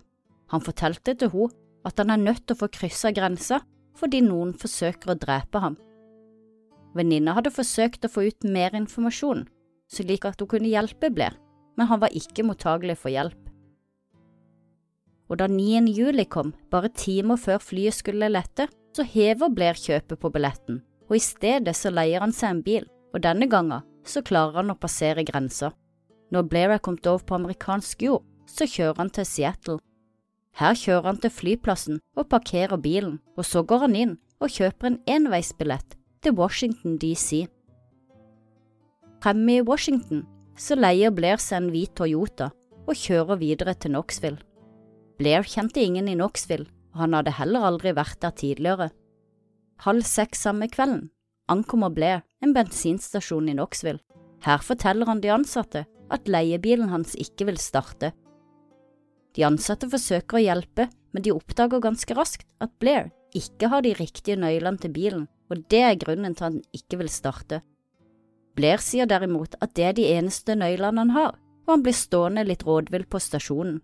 Han 0.51 0.63
fortalte 0.63 1.15
til 1.15 1.31
henne 1.33 1.57
at 1.87 1.97
han 1.97 2.11
er 2.13 2.21
nødt 2.21 2.43
til 2.45 2.53
å 2.53 2.61
få 2.61 2.67
kryssa 2.69 3.09
grensa 3.15 3.61
fordi 4.01 4.23
noen 4.25 4.55
forsøker 4.57 5.13
å 5.13 5.19
drepe 5.21 5.61
ham. 5.61 5.77
Venninna 6.97 7.37
hadde 7.37 7.53
forsøkt 7.53 8.03
å 8.03 8.11
få 8.11 8.25
ut 8.27 8.49
mer 8.49 8.75
informasjon, 8.75 9.45
slik 9.93 10.27
at 10.27 10.41
hun 10.41 10.49
kunne 10.51 10.73
hjelpe 10.73 11.13
Blair, 11.13 11.37
men 11.77 11.87
han 11.87 12.01
var 12.01 12.17
ikke 12.17 12.43
mottagelig 12.43 12.97
for 12.99 13.13
hjelp 13.13 13.51
og 15.31 15.39
da 15.39 15.47
9. 15.47 15.87
juli 15.95 16.25
kom, 16.27 16.51
bare 16.71 16.91
timer 16.91 17.39
før 17.39 17.61
flyet 17.63 17.95
skulle 17.95 18.29
lette, 18.29 18.67
så 18.91 19.05
hever 19.07 19.53
Blair 19.55 19.77
kjøpet 19.79 20.19
på 20.19 20.31
billetten, 20.33 20.81
og 21.07 21.15
i 21.15 21.23
stedet 21.23 21.71
så 21.77 21.91
leier 21.93 22.19
han 22.19 22.35
seg 22.35 22.51
en 22.51 22.65
bil, 22.65 22.87
og 23.15 23.23
denne 23.23 23.47
gangen 23.47 23.85
så 24.03 24.23
klarer 24.27 24.59
han 24.59 24.73
å 24.73 24.79
passere 24.79 25.23
grensa. 25.23 25.71
Når 26.35 26.49
Blair 26.51 26.75
er 26.75 26.83
kommet 26.83 27.07
over 27.07 27.23
på 27.23 27.37
amerikansk 27.39 28.03
jord, 28.03 28.27
så 28.47 28.67
kjører 28.67 28.99
han 28.99 29.11
til 29.15 29.27
Seattle. 29.27 29.79
Her 30.59 30.75
kjører 30.75 31.07
han 31.07 31.21
til 31.23 31.33
flyplassen 31.33 32.01
og 32.17 32.29
parkerer 32.31 32.77
bilen, 32.81 33.19
og 33.37 33.47
så 33.47 33.63
går 33.63 33.87
han 33.87 33.95
inn 33.95 34.13
og 34.41 34.51
kjøper 34.51 34.89
en 34.89 34.99
enveisbillett 35.09 35.95
til 36.21 36.35
Washington 36.37 36.97
DC. 37.01 37.45
Fremme 39.21 39.59
i 39.59 39.65
Washington 39.65 40.25
så 40.57 40.75
leier 40.77 41.13
Blair 41.13 41.41
seg 41.41 41.61
en 41.61 41.71
hvit 41.73 41.93
Toyota 41.97 42.51
og 42.87 42.97
kjører 42.97 43.39
videre 43.41 43.75
til 43.77 43.93
Knoxville. 43.93 44.41
Blair 45.21 45.45
kjente 45.45 45.83
ingen 45.83 46.09
i 46.09 46.17
Knoxville, 46.17 46.67
og 46.93 47.05
han 47.05 47.15
hadde 47.15 47.37
heller 47.37 47.67
aldri 47.69 47.93
vært 47.95 48.19
der 48.23 48.33
tidligere. 48.35 48.89
Halv 49.85 50.05
seks 50.05 50.43
samme 50.45 50.67
kvelden 50.69 51.09
ankommer 51.51 51.93
Blair 51.93 52.23
en 52.41 52.55
bensinstasjon 52.55 53.49
i 53.51 53.55
Knoxville. 53.55 54.01
Her 54.41 54.61
forteller 54.65 55.09
han 55.09 55.21
de 55.21 55.31
ansatte 55.33 55.85
at 56.11 56.29
leiebilen 56.29 56.89
hans 56.89 57.13
ikke 57.19 57.47
vil 57.51 57.59
starte. 57.61 58.11
De 59.35 59.45
ansatte 59.47 59.89
forsøker 59.91 60.39
å 60.39 60.43
hjelpe, 60.43 60.87
men 61.11 61.25
de 61.25 61.33
oppdager 61.35 61.83
ganske 61.83 62.15
raskt 62.15 62.47
at 62.63 62.73
Blair 62.79 63.11
ikke 63.35 63.69
har 63.71 63.83
de 63.85 63.93
riktige 63.95 64.39
nøklene 64.39 64.81
til 64.81 64.91
bilen, 64.95 65.27
og 65.51 65.63
det 65.71 65.83
er 65.87 65.99
grunnen 65.99 66.35
til 66.35 66.47
at 66.47 66.49
han 66.49 66.59
ikke 66.75 66.99
vil 66.99 67.11
starte. 67.11 67.61
Blair 68.55 68.83
sier 68.83 69.07
derimot 69.07 69.55
at 69.63 69.75
det 69.75 69.87
er 69.87 69.95
de 69.95 70.09
eneste 70.11 70.57
nøklene 70.59 71.05
han 71.05 71.15
har, 71.15 71.39
og 71.67 71.77
han 71.77 71.85
blir 71.85 71.95
stående 71.95 72.43
litt 72.47 72.65
rådvill 72.67 73.07
på 73.07 73.21
stasjonen 73.23 73.79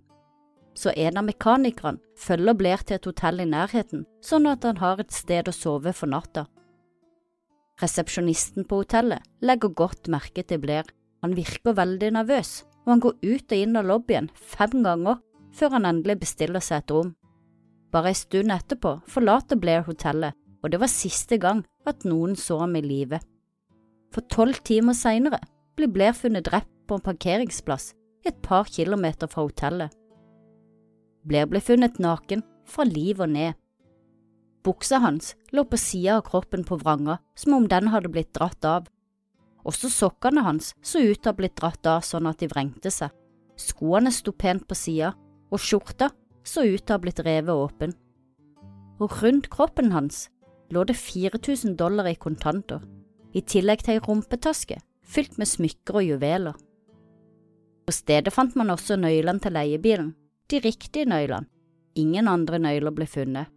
så 0.78 0.94
en 0.94 1.18
av 1.18 1.26
mekanikerne 1.26 1.98
følger 2.22 2.58
Blair 2.58 2.84
til 2.86 3.00
et 3.00 3.08
hotell 3.10 3.42
i 3.42 3.50
nærheten, 3.50 4.06
sånn 4.22 4.46
at 4.50 4.66
han 4.68 4.78
har 4.82 5.02
et 5.02 5.16
sted 5.16 5.50
å 5.50 5.56
sove 5.56 5.94
for 5.98 6.12
natta. 6.12 6.46
Resepsjonisten 7.82 8.66
på 8.70 8.84
hotellet 8.84 9.26
legger 9.46 9.74
godt 9.82 10.10
merke 10.14 10.46
til 10.46 10.62
Blair, 10.62 10.86
han 11.26 11.34
virker 11.38 11.78
veldig 11.78 12.12
nervøs, 12.20 12.62
og 12.86 12.94
han 12.94 13.04
går 13.06 13.18
ut 13.26 13.56
og 13.56 13.64
inn 13.64 13.80
av 13.80 13.90
lobbyen 13.90 14.30
fem 14.38 14.84
ganger 14.86 15.18
før 15.58 15.78
han 15.78 15.88
endelig 15.90 16.20
bestiller 16.22 16.64
seg 16.64 16.84
et 16.84 16.94
rom. 16.94 17.14
Bare 17.94 18.12
en 18.12 18.20
stund 18.20 18.54
etterpå 18.54 18.98
forlater 19.10 19.60
Blair 19.60 19.86
hotellet, 19.88 20.36
og 20.62 20.72
det 20.74 20.80
var 20.82 20.92
siste 20.92 21.40
gang 21.42 21.64
at 21.88 22.06
noen 22.06 22.36
så 22.38 22.60
ham 22.62 22.76
i 22.78 22.84
live. 22.84 23.20
For 24.14 24.26
tolv 24.32 24.60
timer 24.68 24.96
senere 24.98 25.40
blir 25.78 25.92
Blair 25.94 26.16
funnet 26.18 26.48
drept 26.48 26.72
på 26.88 26.98
en 26.98 27.06
parkeringsplass 27.06 27.94
et 28.28 28.38
par 28.44 28.68
kilometer 28.68 29.30
fra 29.32 29.46
hotellet. 29.48 29.94
Blair 31.28 31.48
ble 31.50 31.62
funnet 31.64 32.00
naken 32.00 32.44
fra 32.68 32.86
liv 32.88 33.22
og 33.24 33.32
ned. 33.32 33.56
Buksa 34.68 35.00
hans 35.04 35.36
lå 35.56 35.64
på 35.68 35.80
sida 35.80 36.18
av 36.18 36.26
kroppen 36.28 36.66
på 36.68 36.80
vranga 36.82 37.20
som 37.40 37.56
om 37.56 37.68
den 37.72 37.92
hadde 37.94 38.12
blitt 38.12 38.34
dratt 38.36 38.66
av. 38.68 38.88
Også 39.68 39.92
sokkene 39.92 40.44
hans 40.44 40.74
så 40.82 41.00
ut 41.04 41.20
til 41.20 41.30
å 41.30 41.34
ha 41.34 41.38
blitt 41.38 41.56
dratt 41.60 41.88
av 41.88 42.04
sånn 42.08 42.28
at 42.28 42.40
de 42.42 42.50
vrengte 42.52 42.92
seg. 42.92 43.12
Skoene 43.58 44.12
sto 44.14 44.32
pent 44.32 44.68
på 44.68 44.76
sida, 44.78 45.14
og 45.52 45.62
skjorta 45.64 46.10
så 46.48 46.64
ut 46.66 46.84
til 46.84 46.94
å 46.94 46.98
ha 46.98 47.04
blitt 47.04 47.24
revet 47.26 47.54
åpen, 47.54 47.94
og 49.00 49.14
rundt 49.22 49.50
kroppen 49.54 49.92
hans 49.94 50.28
lå 50.74 50.84
det 50.88 50.98
4000 51.00 51.78
dollar 51.80 52.10
i 52.10 52.18
kontanter, 52.20 52.82
i 53.34 53.42
tillegg 53.42 53.84
til 53.86 53.98
ei 53.98 54.04
rumpetaske 54.04 54.80
fylt 55.08 55.38
med 55.40 55.48
smykker 55.48 56.00
og 56.00 56.08
juveler. 56.08 56.56
På 57.88 57.94
stedet 57.96 58.34
fant 58.36 58.56
man 58.60 58.74
også 58.74 58.98
nøklene 59.00 59.44
til 59.44 59.56
leiebilen, 59.56 60.10
de 60.52 60.60
riktige 60.64 61.08
nøklene, 61.08 61.48
ingen 61.96 62.28
andre 62.28 62.60
nøkler 62.60 62.96
ble 62.96 63.08
funnet. 63.08 63.54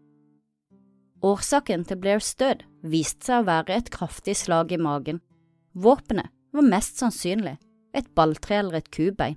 Årsaken 1.21 1.83
til 1.85 1.99
Blairs 2.01 2.31
død 2.41 2.63
viste 2.89 3.29
seg 3.29 3.43
å 3.43 3.49
være 3.51 3.77
et 3.77 3.91
kraftig 3.93 4.39
slag 4.41 4.71
i 4.73 4.79
magen. 4.81 5.19
Våpenet 5.77 6.31
var 6.55 6.65
mest 6.65 7.03
sannsynlig 7.03 7.59
et 7.93 8.09
balltre 8.17 8.57
eller 8.63 8.79
et 8.79 8.89
kubein. 8.95 9.37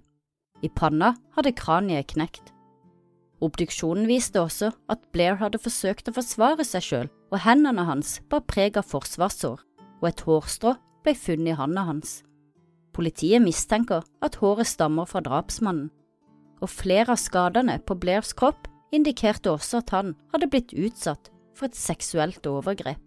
I 0.64 0.70
panna 0.72 1.14
hadde 1.36 1.52
kraniet 1.60 2.14
knekt. 2.14 2.54
Obduksjonen 3.44 4.08
viste 4.08 4.40
også 4.40 4.72
at 4.92 5.02
Blair 5.12 5.36
hadde 5.42 5.60
forsøkt 5.60 6.08
å 6.08 6.16
forsvare 6.16 6.64
seg 6.64 6.86
selv, 6.86 7.14
og 7.34 7.44
hendene 7.44 7.84
hans 7.84 8.22
bar 8.32 8.46
preg 8.48 8.78
av 8.80 8.88
forsvarssår, 8.88 9.60
og 10.00 10.08
et 10.08 10.24
hårstrå 10.24 10.78
ble 11.04 11.16
funnet 11.20 11.52
i 11.52 11.58
handa 11.60 11.84
hans. 11.90 12.22
Politiet 12.96 13.44
mistenker 13.44 14.06
at 14.24 14.38
håret 14.40 14.70
stammer 14.70 15.10
fra 15.10 15.20
drapsmannen, 15.26 15.90
og 16.64 16.72
flere 16.72 17.18
av 17.18 17.20
skadene 17.20 17.80
på 17.84 17.98
Blairs 18.00 18.32
kropp 18.38 18.70
indikerte 18.96 19.52
også 19.52 19.82
at 19.82 19.92
han 19.92 20.14
hadde 20.32 20.48
blitt 20.54 20.72
utsatt 20.72 21.32
for 21.58 21.68
et 21.68 21.76
seksuelt 21.76 22.46
overgrep. 22.48 23.02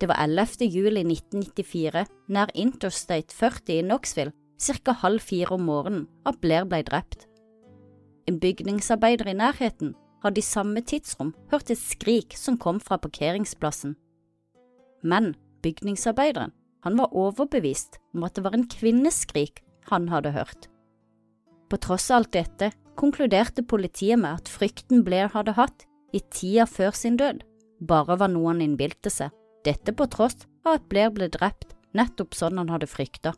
Det 0.00 0.08
var 0.10 0.18
11. 0.24 0.64
juli 0.66 1.04
1994, 1.04 2.06
nær 2.34 2.50
Interstate 2.58 3.34
40 3.36 3.76
i 3.76 3.82
Knoxville, 3.84 4.32
ca. 4.62 4.92
halv 4.92 5.20
fire 5.20 5.54
om 5.54 5.66
morgenen, 5.66 6.08
at 6.26 6.40
Blair 6.40 6.64
ble 6.64 6.82
drept. 6.86 7.26
En 8.28 8.38
bygningsarbeider 8.38 9.28
i 9.28 9.34
nærheten 9.34 9.94
hadde 10.22 10.38
i 10.38 10.46
samme 10.46 10.82
tidsrom 10.86 11.34
hørt 11.50 11.70
et 11.70 11.80
skrik 11.80 12.36
som 12.38 12.58
kom 12.58 12.78
fra 12.80 12.96
parkeringsplassen. 13.02 13.96
Men 15.02 15.34
bygningsarbeideren 15.62 16.54
han 16.82 16.98
var 16.98 17.14
overbevist 17.14 17.98
om 18.14 18.24
at 18.26 18.36
det 18.36 18.44
var 18.44 18.54
en 18.54 18.68
kvinneskrik 18.70 19.62
han 19.90 20.08
hadde 20.10 20.34
hørt. 20.34 20.68
På 21.70 21.78
tross 21.80 22.10
av 22.10 22.22
alt 22.22 22.32
dette 22.34 22.70
konkluderte 22.98 23.64
politiet 23.66 24.20
med 24.20 24.42
at 24.42 24.50
frykten 24.50 25.02
Blair 25.06 25.30
hadde 25.34 25.56
hatt 25.56 25.86
i 26.12 26.20
tida 26.30 26.66
før 26.68 26.94
sin 26.94 27.16
død, 27.16 27.42
bare 27.80 28.18
var 28.20 28.30
noe 28.30 28.52
han 28.52 28.62
innbilte 28.62 29.10
seg, 29.10 29.32
dette 29.64 29.94
på 29.96 30.06
tross 30.12 30.44
av 30.66 30.76
at 30.76 30.90
Blair 30.90 31.10
ble 31.14 31.30
drept 31.32 31.72
nettopp 31.96 32.36
sånn 32.36 32.60
han 32.60 32.70
hadde 32.72 32.90
frykta. 32.90 33.32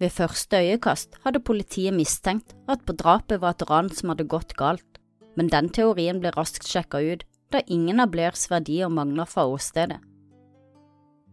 Ved 0.00 0.14
første 0.16 0.56
øyekast 0.56 1.18
hadde 1.26 1.42
politiet 1.44 1.92
mistenkt 1.92 2.54
at 2.72 2.84
på 2.88 2.94
drapet 2.96 3.42
var 3.42 3.52
et 3.52 3.66
ran 3.68 3.90
som 3.92 4.12
hadde 4.12 4.24
gått 4.32 4.54
galt, 4.56 5.00
men 5.36 5.50
den 5.52 5.68
teorien 5.68 6.22
ble 6.22 6.32
raskt 6.36 6.64
sjekka 6.64 7.02
ut, 7.04 7.26
da 7.52 7.60
ingen 7.66 8.00
av 8.00 8.08
Blairs 8.14 8.46
verdier 8.48 8.88
mangla 8.88 9.26
fra 9.28 9.44
åstedet. 9.50 9.98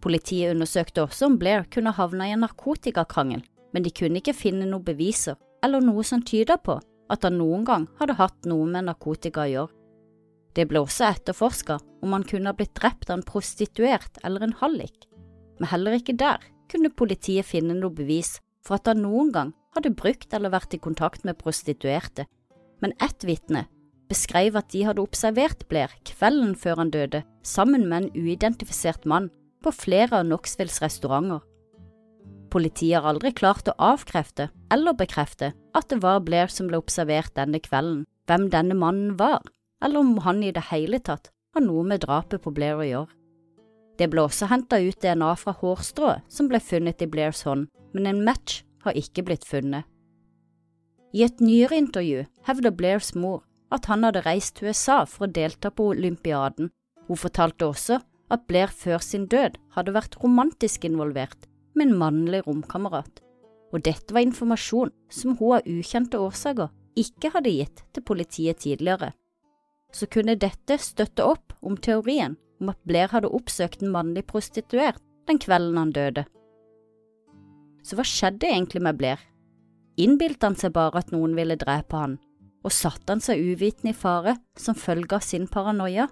Politiet 0.03 0.51
undersøkte 0.51 1.05
også 1.05 1.29
om 1.29 1.37
Blair 1.39 1.63
kunne 1.71 1.93
havna 1.95 2.27
i 2.27 2.33
en 2.35 2.43
narkotikakrangel, 2.43 3.41
men 3.73 3.85
de 3.85 3.93
kunne 3.93 4.19
ikke 4.19 4.35
finne 4.35 4.67
noen 4.67 4.85
beviser 4.85 5.37
eller 5.63 5.83
noe 5.83 6.03
som 6.05 6.21
tyder 6.21 6.59
på 6.63 6.77
at 7.11 7.23
han 7.23 7.37
noen 7.39 7.63
gang 7.65 7.87
hadde 8.01 8.17
hatt 8.19 8.49
noe 8.49 8.67
med 8.67 8.87
narkotika 8.89 9.45
å 9.45 9.51
gjøre. 9.51 9.73
Det 10.57 10.65
ble 10.67 10.81
også 10.81 11.07
etterforska 11.07 11.77
om 12.03 12.13
han 12.15 12.25
kunne 12.27 12.51
ha 12.51 12.57
blitt 12.57 12.75
drept 12.75 13.11
av 13.11 13.19
en 13.19 13.25
prostituert 13.25 14.19
eller 14.25 14.43
en 14.43 14.55
hallik, 14.59 15.07
men 15.57 15.71
heller 15.71 15.97
ikke 15.97 16.17
der 16.19 16.43
kunne 16.71 16.91
politiet 16.91 17.47
finne 17.47 17.77
noe 17.77 17.93
bevis 17.95 18.37
for 18.67 18.77
at 18.77 18.91
han 18.91 19.01
noen 19.05 19.31
gang 19.31 19.55
hadde 19.77 19.95
brukt 19.95 20.33
eller 20.35 20.51
vært 20.51 20.75
i 20.75 20.81
kontakt 20.83 21.23
med 21.27 21.39
prostituerte, 21.39 22.27
men 22.83 22.93
ett 23.03 23.23
vitne 23.25 23.65
beskrev 24.11 24.55
at 24.59 24.69
de 24.71 24.83
hadde 24.87 25.03
observert 25.03 25.65
Blair 25.71 25.91
kvelden 26.07 26.53
før 26.59 26.83
han 26.83 26.91
døde 26.93 27.23
sammen 27.43 27.87
med 27.89 28.07
en 28.07 28.25
uidentifisert 28.27 29.07
mann 29.07 29.29
på 29.63 29.73
flere 29.75 30.19
av 30.19 30.27
Knoxvilles 30.27 30.81
restauranter. 30.83 31.41
Politiet 32.51 33.01
har 33.01 33.09
aldri 33.11 33.33
klart 33.35 33.67
å 33.67 33.75
avkrefte 33.89 34.49
eller 34.71 34.95
bekrefte 34.95 35.51
at 35.75 35.89
det 35.91 35.99
var 36.03 36.23
Blair 36.23 36.51
som 36.51 36.69
ble 36.69 36.79
observert 36.79 37.35
denne 37.35 37.59
kvelden, 37.63 38.05
hvem 38.27 38.47
denne 38.53 38.77
mannen 38.77 39.17
var, 39.19 39.43
eller 39.83 39.99
om 39.99 40.15
han 40.23 40.39
i 40.43 40.53
det 40.55 40.69
hele 40.71 40.99
tatt 41.03 41.31
har 41.55 41.65
noe 41.65 41.83
med 41.87 42.05
drapet 42.05 42.43
på 42.43 42.53
Blair 42.55 42.79
å 42.79 42.87
gjøre. 42.87 43.16
Det 43.97 44.09
ble 44.11 44.23
også 44.27 44.49
henta 44.51 44.79
ut 44.81 44.99
DNA 45.01 45.33
fra 45.41 45.53
hårstrået 45.57 46.25
som 46.31 46.49
ble 46.51 46.59
funnet 46.61 47.01
i 47.01 47.09
Blairs 47.09 47.43
hånd, 47.47 47.67
men 47.93 48.09
en 48.09 48.23
match 48.25 48.61
har 48.85 48.97
ikke 48.97 49.25
blitt 49.27 49.45
funnet. 49.47 49.85
I 51.15 51.23
et 51.25 51.41
nyere 51.41 51.79
intervju 51.79 52.25
hevder 52.45 52.75
Blairs 52.77 53.13
mor 53.15 53.43
at 53.73 53.87
han 53.89 54.05
hadde 54.05 54.23
reist 54.25 54.57
til 54.57 54.69
USA 54.69 55.01
for 55.09 55.25
å 55.25 55.33
delta 55.33 55.71
på 55.73 55.89
olympiaden. 55.95 56.69
Hun 57.07 57.19
fortalte 57.19 57.67
også 57.67 57.99
at 58.31 58.45
Blair 58.47 58.71
før 58.71 59.01
sin 59.03 59.25
død 59.31 59.57
hadde 59.75 59.95
vært 59.95 60.19
romantisk 60.21 60.85
involvert 60.87 61.47
med 61.73 61.87
en 61.87 61.99
mannlig 61.99 62.43
romkamerat, 62.47 63.21
og 63.73 63.83
dette 63.87 64.13
var 64.13 64.27
informasjon 64.27 64.91
som 65.09 65.37
hun 65.39 65.59
av 65.59 65.69
ukjente 65.69 66.19
årsaker 66.19 66.73
ikke 66.97 67.31
hadde 67.33 67.55
gitt 67.55 67.85
til 67.95 68.05
politiet 68.05 68.61
tidligere 68.63 69.13
så 69.93 70.07
kunne 70.11 70.37
dette 70.39 70.77
støtte 70.81 71.25
opp 71.25 71.55
om 71.61 71.77
teorien 71.77 72.35
om 72.61 72.71
at 72.73 72.79
Blair 72.89 73.11
hadde 73.13 73.31
oppsøkt 73.33 73.83
en 73.83 73.93
mannlig 73.93 74.25
prostituert 74.29 75.01
den 75.27 75.39
kvelden 75.43 75.77
han 75.77 75.91
døde. 75.95 76.23
Så 77.83 77.97
hva 77.97 78.05
skjedde 78.07 78.47
egentlig 78.49 78.81
med 78.83 78.99
Blair? 78.99 79.19
Innbilte 79.97 80.49
han 80.49 80.57
seg 80.59 80.73
bare 80.75 81.01
at 81.01 81.11
noen 81.13 81.33
ville 81.37 81.57
drepe 81.59 81.97
han, 81.97 82.17
og 82.63 82.73
satte 82.75 83.13
han 83.13 83.23
seg 83.23 83.41
uvitende 83.41 83.93
i 83.93 83.97
fare 83.97 84.37
som 84.59 84.77
følge 84.77 85.17
av 85.17 85.25
sin 85.25 85.47
paranoia? 85.51 86.07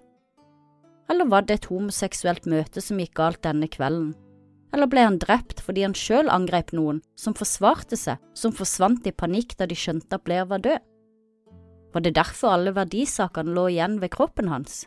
Eller 1.12 1.30
var 1.30 1.46
det 1.46 1.60
et 1.60 1.68
homoseksuelt 1.70 2.48
møte 2.50 2.82
som 2.82 3.00
gikk 3.02 3.14
galt 3.20 3.44
denne 3.46 3.70
kvelden? 3.70 4.16
Eller 4.74 4.90
ble 4.92 5.06
han 5.06 5.20
drept 5.22 5.62
fordi 5.64 5.86
han 5.86 5.94
selv 5.96 6.34
angrep 6.34 6.74
noen 6.76 7.00
som 7.20 7.36
forsvarte 7.38 7.96
seg, 8.00 8.18
som 8.34 8.56
forsvant 8.56 9.06
i 9.08 9.14
panikk 9.16 9.54
da 9.60 9.68
de 9.70 9.78
skjønte 9.78 10.18
at 10.18 10.26
Blair 10.26 10.50
var 10.50 10.64
død? 10.66 10.82
Var 11.96 12.04
det 12.04 12.16
derfor 12.18 12.58
alle 12.58 12.74
verdisakene 12.76 13.54
lå 13.56 13.70
igjen 13.72 14.02
ved 14.02 14.12
kroppen 14.18 14.50
hans? 14.52 14.84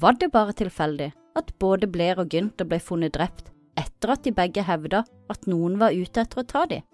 Var 0.00 0.16
det 0.16 0.30
bare 0.32 0.54
tilfeldig 0.56 1.10
at 1.36 1.50
både 1.60 1.88
Blair 1.90 2.20
og 2.22 2.30
Gunther 2.32 2.64
ble 2.68 2.78
funnet 2.80 3.12
drept 3.12 3.50
etter 3.80 4.14
at 4.14 4.22
de 4.24 4.32
begge 4.32 4.62
hevda 4.64 5.02
at 5.32 5.48
noen 5.50 5.76
var 5.80 5.92
ute 5.92 6.22
etter 6.22 6.40
å 6.40 6.46
ta 6.48 6.62
dem? 6.70 6.86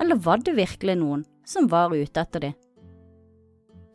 Eller 0.00 0.16
var 0.24 0.40
det 0.44 0.54
virkelig 0.56 0.94
noen 0.96 1.26
som 1.44 1.68
var 1.68 1.92
ute 1.92 2.22
etter 2.22 2.46
dem? 2.46 2.54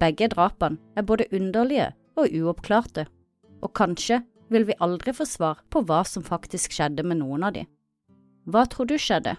Begge 0.01 0.29
drapene 0.33 0.77
er 0.97 1.05
både 1.05 1.29
underlige 1.33 1.91
og 2.17 2.29
uoppklarte, 2.29 3.07
og 3.61 3.73
kanskje 3.77 4.21
vil 4.53 4.67
vi 4.69 4.77
aldri 4.85 5.13
få 5.17 5.25
svar 5.25 5.61
på 5.73 5.81
hva 5.87 6.03
som 6.05 6.25
faktisk 6.25 6.77
skjedde 6.77 7.05
med 7.07 7.21
noen 7.23 7.47
av 7.47 7.55
dem. 7.57 7.69
Hva 8.45 8.67
tror 8.69 8.89
du 8.89 8.97
skjedde? 9.01 9.37